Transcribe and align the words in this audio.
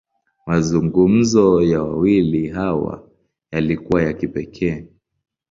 Mazungumzo 0.47 1.61
ya 1.63 1.83
wawili 1.83 2.47
hawa, 2.47 3.07
yalikuwa 3.51 4.01
ya 4.03 4.13
kipekee. 4.13 4.85